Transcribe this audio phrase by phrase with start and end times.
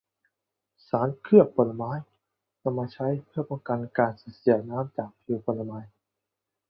[0.89, 1.91] สารเคลือบผลไม้
[2.63, 5.79] นำมาใช้เพื่อป้องกันการสูญเสียน้ำจากผิวผลไม้